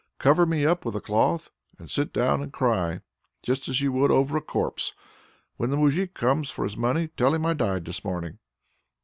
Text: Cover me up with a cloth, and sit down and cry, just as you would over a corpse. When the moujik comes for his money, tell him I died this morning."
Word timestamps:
Cover 0.17 0.47
me 0.47 0.65
up 0.65 0.83
with 0.83 0.95
a 0.95 0.99
cloth, 0.99 1.51
and 1.77 1.87
sit 1.87 2.11
down 2.11 2.41
and 2.41 2.51
cry, 2.51 3.01
just 3.43 3.69
as 3.69 3.81
you 3.81 3.91
would 3.91 4.09
over 4.09 4.35
a 4.35 4.41
corpse. 4.41 4.93
When 5.57 5.69
the 5.69 5.77
moujik 5.77 6.15
comes 6.15 6.49
for 6.49 6.63
his 6.63 6.75
money, 6.75 7.09
tell 7.09 7.35
him 7.35 7.45
I 7.45 7.53
died 7.53 7.85
this 7.85 8.03
morning." 8.03 8.39